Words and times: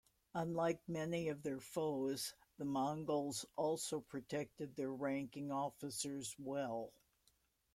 Unlike 0.33 0.79
many 0.89 1.27
of 1.27 1.43
their 1.43 1.59
foes, 1.59 2.33
the 2.57 2.65
Mongols 2.65 3.45
also 3.55 3.99
protected 3.99 4.75
their 4.75 4.91
ranking 4.91 5.51
officers 5.51 6.35
well. 6.39 6.91